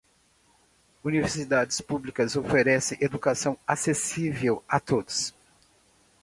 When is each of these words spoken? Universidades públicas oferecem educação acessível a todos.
Universidades 1.03 1.79
públicas 1.79 2.35
oferecem 2.35 2.97
educação 2.99 3.55
acessível 3.67 4.63
a 4.67 4.79
todos. 4.79 5.31